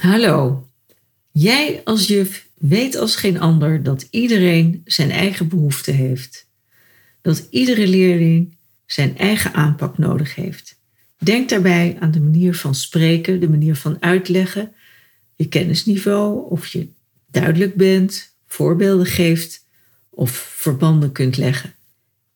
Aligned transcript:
Hallo. 0.00 0.68
Jij 1.30 1.80
als 1.84 2.06
juf 2.06 2.48
weet 2.54 2.96
als 2.96 3.16
geen 3.16 3.40
ander 3.40 3.82
dat 3.82 4.06
iedereen 4.10 4.82
zijn 4.84 5.10
eigen 5.10 5.48
behoeften 5.48 5.94
heeft. 5.94 6.48
Dat 7.22 7.46
iedere 7.50 7.86
leerling 7.86 8.56
zijn 8.86 9.18
eigen 9.18 9.54
aanpak 9.54 9.98
nodig 9.98 10.34
heeft. 10.34 10.78
Denk 11.18 11.48
daarbij 11.48 11.96
aan 11.98 12.10
de 12.10 12.20
manier 12.20 12.54
van 12.54 12.74
spreken, 12.74 13.40
de 13.40 13.48
manier 13.48 13.76
van 13.76 13.96
uitleggen, 14.02 14.72
je 15.36 15.48
kennisniveau, 15.48 16.50
of 16.50 16.66
je 16.66 16.88
duidelijk 17.30 17.74
bent, 17.74 18.36
voorbeelden 18.46 19.06
geeft 19.06 19.66
of 20.10 20.30
verbanden 20.56 21.12
kunt 21.12 21.36
leggen. 21.36 21.74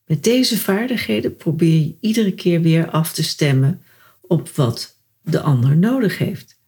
Met 0.06 0.24
deze 0.24 0.58
vaardigheden 0.58 1.36
probeer 1.36 1.80
je 1.80 1.96
iedere 2.00 2.32
keer 2.32 2.60
weer 2.60 2.90
af 2.90 3.12
te 3.12 3.22
stemmen 3.22 3.82
op 4.20 4.48
wat 4.48 4.98
de 5.22 5.40
ander 5.40 5.76
nodig 5.76 6.18
heeft. 6.18 6.62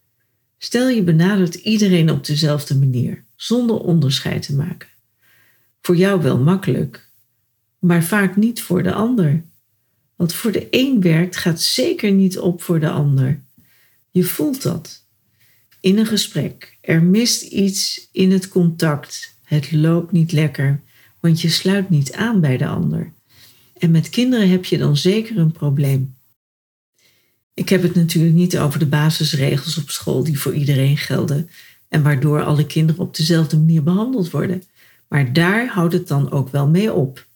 Stel 0.58 0.88
je 0.88 1.02
benadert 1.02 1.54
iedereen 1.54 2.10
op 2.10 2.26
dezelfde 2.26 2.76
manier, 2.76 3.24
zonder 3.36 3.78
onderscheid 3.78 4.42
te 4.42 4.54
maken. 4.54 4.88
Voor 5.80 5.96
jou 5.96 6.22
wel 6.22 6.38
makkelijk, 6.38 7.08
maar 7.78 8.04
vaak 8.04 8.36
niet 8.36 8.62
voor 8.62 8.82
de 8.82 8.92
ander. 8.92 9.44
Wat 10.16 10.34
voor 10.34 10.52
de 10.52 10.66
een 10.70 11.00
werkt, 11.00 11.36
gaat 11.36 11.60
zeker 11.60 12.12
niet 12.12 12.38
op 12.38 12.62
voor 12.62 12.80
de 12.80 12.90
ander. 12.90 13.42
Je 14.10 14.24
voelt 14.24 14.62
dat. 14.62 15.04
In 15.80 15.98
een 15.98 16.06
gesprek. 16.06 16.78
Er 16.80 17.02
mist 17.02 17.42
iets 17.42 18.08
in 18.12 18.32
het 18.32 18.48
contact. 18.48 19.34
Het 19.44 19.72
loopt 19.72 20.12
niet 20.12 20.32
lekker, 20.32 20.80
want 21.20 21.40
je 21.40 21.48
sluit 21.48 21.90
niet 21.90 22.12
aan 22.12 22.40
bij 22.40 22.56
de 22.56 22.66
ander. 22.66 23.12
En 23.78 23.90
met 23.90 24.08
kinderen 24.08 24.48
heb 24.48 24.64
je 24.64 24.78
dan 24.78 24.96
zeker 24.96 25.38
een 25.38 25.52
probleem. 25.52 26.15
Ik 27.56 27.68
heb 27.68 27.82
het 27.82 27.94
natuurlijk 27.94 28.34
niet 28.34 28.58
over 28.58 28.78
de 28.78 28.86
basisregels 28.86 29.78
op 29.78 29.90
school 29.90 30.24
die 30.24 30.38
voor 30.38 30.54
iedereen 30.54 30.96
gelden 30.96 31.50
en 31.88 32.02
waardoor 32.02 32.44
alle 32.44 32.66
kinderen 32.66 33.02
op 33.02 33.16
dezelfde 33.16 33.56
manier 33.56 33.82
behandeld 33.82 34.30
worden. 34.30 34.62
Maar 35.08 35.32
daar 35.32 35.68
houdt 35.68 35.92
het 35.92 36.08
dan 36.08 36.30
ook 36.30 36.48
wel 36.48 36.68
mee 36.68 36.92
op. 36.92 37.26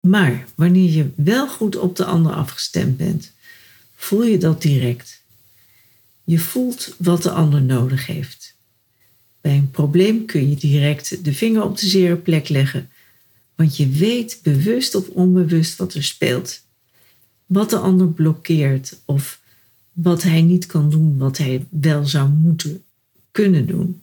Maar 0.00 0.46
wanneer 0.54 0.90
je 0.90 1.10
wel 1.16 1.48
goed 1.48 1.76
op 1.76 1.96
de 1.96 2.04
ander 2.04 2.32
afgestemd 2.32 2.96
bent, 2.96 3.32
voel 3.94 4.24
je 4.24 4.38
dat 4.38 4.62
direct. 4.62 5.22
Je 6.24 6.38
voelt 6.38 6.94
wat 6.98 7.22
de 7.22 7.30
ander 7.30 7.62
nodig 7.62 8.06
heeft. 8.06 8.56
Bij 9.40 9.56
een 9.56 9.70
probleem 9.70 10.24
kun 10.24 10.50
je 10.50 10.56
direct 10.56 11.24
de 11.24 11.32
vinger 11.32 11.62
op 11.62 11.78
de 11.78 11.86
zere 11.86 12.16
plek 12.16 12.48
leggen, 12.48 12.90
want 13.54 13.76
je 13.76 13.88
weet 13.88 14.38
bewust 14.42 14.94
of 14.94 15.08
onbewust 15.08 15.76
wat 15.76 15.94
er 15.94 16.04
speelt 16.04 16.64
wat 17.46 17.70
de 17.70 17.78
ander 17.78 18.08
blokkeert 18.08 19.00
of 19.04 19.40
wat 19.92 20.22
hij 20.22 20.42
niet 20.42 20.66
kan 20.66 20.90
doen, 20.90 21.18
wat 21.18 21.38
hij 21.38 21.66
wel 21.70 22.06
zou 22.06 22.28
moeten 22.28 22.84
kunnen 23.30 23.66
doen. 23.66 24.02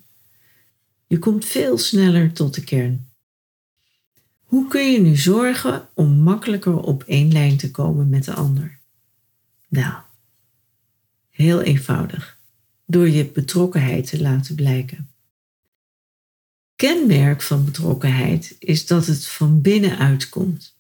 Je 1.08 1.20
komt 1.20 1.46
veel 1.46 1.78
sneller 1.78 2.32
tot 2.32 2.54
de 2.54 2.64
kern. 2.64 3.08
Hoe 4.44 4.68
kun 4.68 4.92
je 4.92 5.00
nu 5.00 5.16
zorgen 5.16 5.88
om 5.94 6.10
makkelijker 6.10 6.78
op 6.78 7.04
één 7.04 7.32
lijn 7.32 7.58
te 7.58 7.72
komen 7.72 8.10
met 8.10 8.24
de 8.24 8.34
ander? 8.34 8.80
Nou, 9.68 10.02
heel 11.30 11.62
eenvoudig. 11.62 12.40
Door 12.86 13.10
je 13.10 13.26
betrokkenheid 13.26 14.10
te 14.10 14.22
laten 14.22 14.56
blijken. 14.56 15.10
Kenmerk 16.76 17.42
van 17.42 17.66
betrokkenheid 17.66 18.56
is 18.60 18.88
dat 18.88 19.06
het 19.06 19.28
van 19.28 19.62
binnenuit 19.62 20.30
komt. 20.30 20.76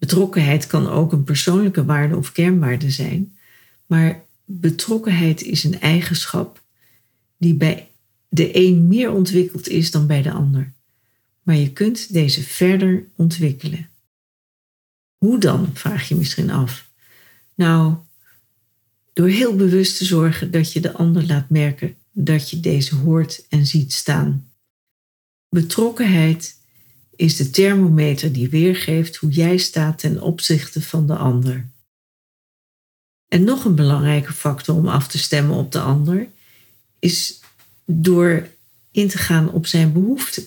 Betrokkenheid 0.00 0.66
kan 0.66 0.88
ook 0.88 1.12
een 1.12 1.24
persoonlijke 1.24 1.84
waarde 1.84 2.16
of 2.16 2.32
kernwaarde 2.32 2.90
zijn, 2.90 3.36
maar 3.86 4.24
betrokkenheid 4.44 5.42
is 5.42 5.64
een 5.64 5.80
eigenschap 5.80 6.62
die 7.36 7.54
bij 7.54 7.88
de 8.28 8.56
een 8.56 8.88
meer 8.88 9.10
ontwikkeld 9.10 9.68
is 9.68 9.90
dan 9.90 10.06
bij 10.06 10.22
de 10.22 10.30
ander. 10.30 10.72
Maar 11.42 11.56
je 11.56 11.72
kunt 11.72 12.12
deze 12.12 12.42
verder 12.42 13.04
ontwikkelen. 13.16 13.88
Hoe 15.16 15.38
dan, 15.38 15.70
vraag 15.74 16.08
je 16.08 16.14
misschien 16.14 16.50
af. 16.50 16.90
Nou, 17.54 17.94
door 19.12 19.28
heel 19.28 19.56
bewust 19.56 19.98
te 19.98 20.04
zorgen 20.04 20.50
dat 20.50 20.72
je 20.72 20.80
de 20.80 20.92
ander 20.92 21.26
laat 21.26 21.50
merken 21.50 21.96
dat 22.12 22.50
je 22.50 22.60
deze 22.60 22.94
hoort 22.94 23.46
en 23.48 23.66
ziet 23.66 23.92
staan. 23.92 24.50
Betrokkenheid 25.48 26.59
is 27.20 27.36
de 27.36 27.50
thermometer 27.50 28.32
die 28.32 28.48
weergeeft 28.48 29.16
hoe 29.16 29.30
jij 29.30 29.56
staat 29.56 29.98
ten 29.98 30.20
opzichte 30.20 30.82
van 30.82 31.06
de 31.06 31.16
ander. 31.16 31.68
En 33.28 33.44
nog 33.44 33.64
een 33.64 33.74
belangrijke 33.74 34.32
factor 34.32 34.76
om 34.76 34.88
af 34.88 35.08
te 35.08 35.18
stemmen 35.18 35.56
op 35.56 35.72
de 35.72 35.80
ander 35.80 36.28
is 36.98 37.40
door 37.84 38.48
in 38.90 39.08
te 39.08 39.18
gaan 39.18 39.50
op 39.50 39.66
zijn 39.66 39.92
behoeften. 39.92 40.44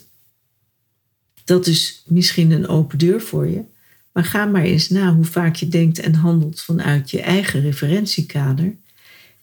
Dat 1.44 1.68
is 1.68 2.04
misschien 2.08 2.52
een 2.52 2.68
open 2.68 2.98
deur 2.98 3.22
voor 3.22 3.48
je, 3.48 3.64
maar 4.12 4.26
ga 4.26 4.46
maar 4.46 4.64
eens 4.64 4.90
na 4.90 5.14
hoe 5.14 5.26
vaak 5.26 5.56
je 5.56 5.68
denkt 5.68 6.00
en 6.00 6.14
handelt 6.14 6.62
vanuit 6.62 7.12
je 7.12 7.22
eigen 7.22 7.62
referentiekader 7.62 8.76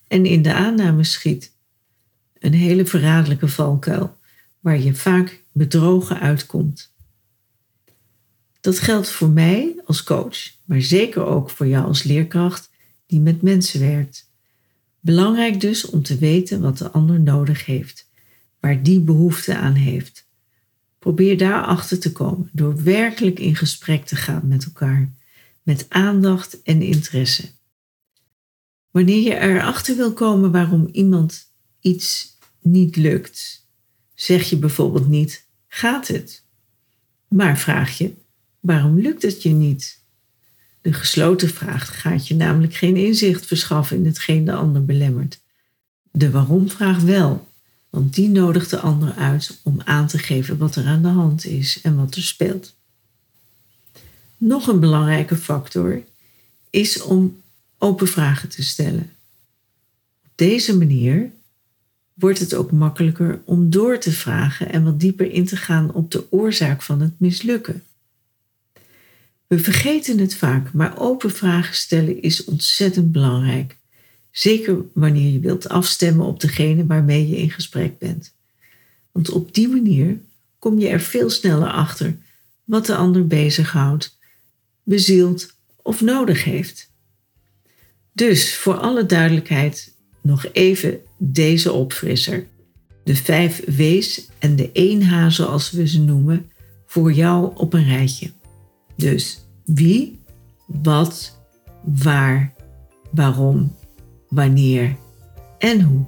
en 0.09 0.27
in 0.27 0.43
de 0.43 0.55
aanname 0.55 1.05
schiet. 1.05 1.53
Een 2.39 2.55
hele 2.55 2.87
verraderlijke 2.87 3.49
valkuil 3.49 4.17
waar 4.61 4.81
je 4.81 4.95
vaak 4.95 5.43
bedrogen 5.53 6.21
uitkomt. 6.21 6.90
Dat 8.61 8.79
geldt 8.79 9.09
voor 9.09 9.29
mij 9.29 9.81
als 9.85 10.03
coach, 10.03 10.37
maar 10.65 10.81
zeker 10.81 11.25
ook 11.25 11.51
voor 11.51 11.67
jou 11.67 11.87
als 11.87 12.03
leerkracht 12.03 12.71
die 13.07 13.21
met 13.21 13.43
mensen 13.43 13.81
werkt. 13.81 14.31
Belangrijk 15.01 15.61
dus 15.61 15.85
om 15.85 16.03
te 16.03 16.19
weten 16.19 16.61
wat 16.61 16.79
de 16.79 16.91
ander 16.91 17.21
nodig 17.21 17.67
heeft, 17.67 18.11
waar 18.61 18.83
die 18.83 19.01
behoefte 19.01 19.57
aan 19.57 19.75
heeft. 19.75 20.29
Probeer 20.99 21.39
daarachter 21.39 21.99
te 21.99 22.13
komen 22.13 22.49
door 22.53 22.83
werkelijk 22.83 23.39
in 23.39 23.57
gesprek 23.57 24.05
te 24.05 24.17
gaan 24.17 24.49
met 24.49 24.65
elkaar, 24.65 25.13
met 25.63 25.87
aandacht 25.89 26.63
en 26.63 26.83
interesse. 26.83 27.51
Wanneer 28.91 29.23
je 29.23 29.39
erachter 29.39 29.97
wil 29.97 30.13
komen 30.13 30.53
waarom 30.53 30.89
iemand 30.93 31.53
iets 31.81 32.39
niet 32.63 32.97
lukt, 32.97 33.67
zeg 34.15 34.51
je 34.51 34.57
bijvoorbeeld 34.57 35.09
niet: 35.09 35.47
gaat 35.69 36.09
het? 36.09 36.45
Maar 37.29 37.59
vraag 37.59 37.99
je: 37.99 38.15
Waarom 38.61 39.01
lukt 39.01 39.23
het 39.23 39.43
je 39.43 39.49
niet? 39.49 39.99
De 40.81 40.93
gesloten 40.93 41.49
vraag 41.49 42.01
gaat 42.01 42.29
je 42.29 42.35
namelijk 42.35 42.75
geen 42.75 42.97
inzicht 42.97 43.47
verschaffen 43.47 43.97
in 43.97 44.07
hetgeen 44.07 44.45
de 44.45 44.53
ander 44.53 44.85
belemmert. 44.85 45.41
De 46.11 46.31
waarom-vraag 46.31 47.01
wel, 47.01 47.49
want 47.91 48.15
die 48.15 48.29
nodigt 48.29 48.71
de 48.71 48.79
ander 48.79 49.15
uit 49.15 49.61
om 49.63 49.81
aan 49.85 50.07
te 50.07 50.19
geven 50.19 50.59
wat 50.59 50.77
er 50.77 50.87
aan 50.87 51.03
de 51.03 51.09
hand 51.09 51.45
is 51.45 51.81
en 51.81 51.97
wat 51.97 52.15
er 52.15 52.23
speelt. 52.23 52.75
Nog 54.37 54.67
een 54.67 54.81
belangrijke 54.81 55.37
factor 55.37 56.03
is 56.71 57.03
om 57.03 57.43
open 57.79 58.09
vragen 58.09 58.49
te 58.49 58.63
stellen. 58.63 59.13
Op 60.25 60.31
deze 60.35 60.77
manier 60.77 61.31
wordt 62.15 62.39
het 62.39 62.55
ook 62.55 62.73
makkelijker 62.73 63.41
om 63.45 63.71
door 63.71 63.99
te 63.99 64.13
vragen 64.13 64.73
en 64.73 64.85
wat 64.85 65.01
dieper 65.01 65.33
in 65.33 65.45
te 65.45 65.57
gaan 65.57 65.93
op 65.93 66.11
de 66.11 66.33
oorzaak 66.33 66.83
van 66.83 67.01
het 67.01 67.13
mislukken. 67.17 67.83
We 69.51 69.59
vergeten 69.59 70.19
het 70.19 70.35
vaak, 70.35 70.73
maar 70.73 70.99
open 70.99 71.31
vragen 71.31 71.75
stellen 71.75 72.23
is 72.23 72.45
ontzettend 72.45 73.13
belangrijk. 73.13 73.77
Zeker 74.31 74.85
wanneer 74.95 75.33
je 75.33 75.41
wilt 75.41 75.69
afstemmen 75.69 76.27
op 76.27 76.41
degene 76.41 76.87
waarmee 76.87 77.29
je 77.29 77.37
in 77.37 77.51
gesprek 77.51 77.99
bent. 77.99 78.35
Want 79.13 79.31
op 79.31 79.55
die 79.55 79.69
manier 79.69 80.21
kom 80.59 80.79
je 80.79 80.89
er 80.89 81.01
veel 81.01 81.31
sneller 81.31 81.71
achter 81.71 82.17
wat 82.65 82.87
de 82.87 82.95
ander 82.95 83.27
bezighoudt, 83.27 84.19
bezielt 84.83 85.57
of 85.83 86.01
nodig 86.01 86.45
heeft. 86.45 86.91
Dus 88.13 88.55
voor 88.55 88.75
alle 88.75 89.07
duidelijkheid 89.07 89.95
nog 90.21 90.47
even 90.53 91.01
deze 91.19 91.73
opfrisser. 91.73 92.47
De 93.05 93.17
vijf 93.17 93.63
W's 93.67 94.29
en 94.39 94.57
de 94.57 94.71
één 94.73 95.03
H 95.03 95.31
zoals 95.31 95.71
we 95.71 95.89
ze 95.89 96.01
noemen, 96.01 96.51
voor 96.87 97.13
jou 97.13 97.53
op 97.57 97.73
een 97.73 97.85
rijtje. 97.85 98.31
Dus 99.01 99.45
wie, 99.65 100.23
wat, 100.67 101.41
waar, 101.83 102.55
waarom, 103.11 103.77
wanneer 104.29 104.97
en 105.59 105.83
hoe. 105.83 106.05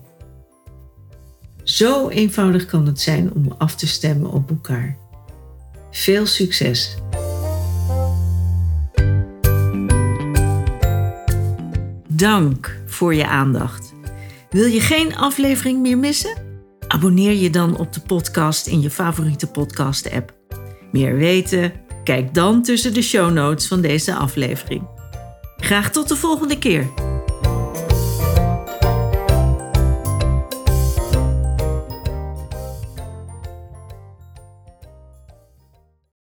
Zo 1.62 2.08
eenvoudig 2.08 2.66
kan 2.66 2.86
het 2.86 3.00
zijn 3.00 3.32
om 3.32 3.52
af 3.58 3.74
te 3.74 3.86
stemmen 3.86 4.30
op 4.30 4.50
elkaar. 4.50 4.96
Veel 5.90 6.26
succes! 6.26 6.96
Dank 12.08 12.80
voor 12.86 13.14
je 13.14 13.26
aandacht. 13.26 13.92
Wil 14.50 14.66
je 14.66 14.80
geen 14.80 15.16
aflevering 15.16 15.80
meer 15.80 15.98
missen? 15.98 16.36
Abonneer 16.88 17.32
je 17.32 17.50
dan 17.50 17.78
op 17.78 17.92
de 17.92 18.00
podcast 18.00 18.66
in 18.66 18.80
je 18.80 18.90
favoriete 18.90 19.46
podcast-app. 19.46 20.34
Meer 20.90 21.16
weten? 21.16 21.81
Kijk 22.04 22.34
dan 22.34 22.62
tussen 22.62 22.94
de 22.94 23.02
show 23.02 23.32
notes 23.32 23.66
van 23.66 23.81
deze 23.81 24.14
aflevering. 24.14 24.88
Graag 25.56 25.90
tot 25.90 26.08
de 26.08 26.16
volgende 26.16 26.58
keer. 26.58 27.11